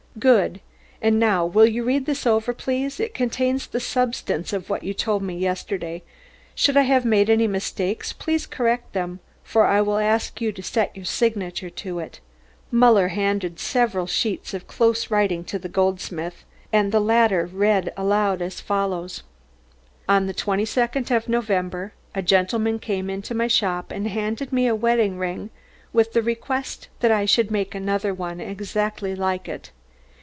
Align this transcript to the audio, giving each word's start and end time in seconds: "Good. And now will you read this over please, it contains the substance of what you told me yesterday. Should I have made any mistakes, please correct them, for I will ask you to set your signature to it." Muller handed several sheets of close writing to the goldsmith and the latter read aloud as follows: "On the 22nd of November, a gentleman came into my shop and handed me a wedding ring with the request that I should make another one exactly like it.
"Good. 0.19 0.59
And 1.01 1.21
now 1.21 1.45
will 1.45 1.65
you 1.65 1.83
read 1.85 2.05
this 2.05 2.27
over 2.27 2.53
please, 2.53 2.99
it 2.99 3.13
contains 3.13 3.65
the 3.65 3.79
substance 3.79 4.51
of 4.51 4.69
what 4.69 4.83
you 4.83 4.93
told 4.93 5.23
me 5.23 5.37
yesterday. 5.37 6.03
Should 6.53 6.75
I 6.75 6.81
have 6.81 7.05
made 7.05 7.29
any 7.29 7.47
mistakes, 7.47 8.11
please 8.11 8.45
correct 8.45 8.91
them, 8.91 9.21
for 9.41 9.65
I 9.65 9.79
will 9.79 9.97
ask 9.99 10.41
you 10.41 10.51
to 10.51 10.61
set 10.61 10.93
your 10.97 11.05
signature 11.05 11.69
to 11.69 11.99
it." 11.99 12.19
Muller 12.71 13.07
handed 13.07 13.57
several 13.57 14.05
sheets 14.05 14.53
of 14.53 14.67
close 14.67 15.09
writing 15.09 15.45
to 15.45 15.57
the 15.57 15.69
goldsmith 15.69 16.43
and 16.73 16.91
the 16.91 16.99
latter 16.99 17.45
read 17.45 17.93
aloud 17.95 18.41
as 18.41 18.59
follows: 18.59 19.23
"On 20.09 20.27
the 20.27 20.33
22nd 20.33 21.09
of 21.15 21.29
November, 21.29 21.93
a 22.13 22.21
gentleman 22.21 22.79
came 22.79 23.09
into 23.09 23.33
my 23.33 23.47
shop 23.47 23.91
and 23.93 24.09
handed 24.09 24.51
me 24.51 24.67
a 24.67 24.75
wedding 24.75 25.17
ring 25.17 25.51
with 25.93 26.11
the 26.11 26.21
request 26.21 26.89
that 26.99 27.11
I 27.11 27.23
should 27.23 27.49
make 27.49 27.73
another 27.73 28.13
one 28.13 28.41
exactly 28.41 29.15
like 29.15 29.47
it. 29.47 29.71